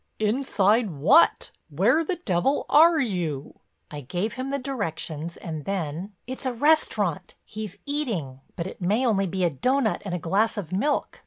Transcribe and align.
"Inside 0.17 0.89
what, 0.89 1.51
where 1.69 2.03
the 2.03 2.15
devil 2.15 2.65
are 2.69 2.97
you?" 2.99 3.59
I 3.91 4.01
gave 4.01 4.33
him 4.33 4.49
the 4.49 4.57
directions 4.57 5.37
and 5.37 5.63
then: 5.65 6.15
"It's 6.25 6.47
a 6.47 6.53
restaurant; 6.53 7.35
he's 7.45 7.77
eating. 7.85 8.41
But 8.55 8.65
it 8.65 8.81
may 8.81 9.05
only 9.05 9.27
be 9.27 9.43
a 9.43 9.51
doughnut 9.51 10.01
and 10.03 10.15
a 10.15 10.17
glass 10.17 10.57
of 10.57 10.71
milk. 10.71 11.19